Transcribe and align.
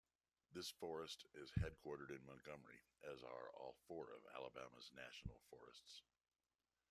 This 0.51 0.71
forest 0.79 1.25
is 1.35 1.51
headquartered 1.59 2.09
in 2.09 2.25
Montgomery, 2.25 2.81
as 3.03 3.21
are 3.21 3.51
all 3.55 3.75
four 3.87 4.05
of 4.11 4.23
Alabama's 4.35 4.89
National 4.95 5.39
Forests. 5.51 6.01